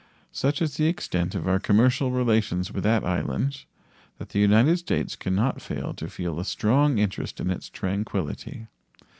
Such 0.31 0.63
is 0.63 0.77
the 0.77 0.87
extent 0.87 1.35
of 1.35 1.47
our 1.47 1.59
commercial 1.59 2.09
relations 2.09 2.71
with 2.71 2.83
that 2.85 3.05
island 3.05 3.65
that 4.17 4.29
the 4.29 4.39
United 4.39 4.77
States 4.79 5.15
can 5.15 5.35
not 5.35 5.61
fail 5.61 5.93
to 5.93 6.09
feel 6.09 6.39
a 6.39 6.43
strong 6.43 6.97
interest 6.97 7.39
in 7.39 7.51
its 7.51 7.69
tranquillity. 7.69 8.65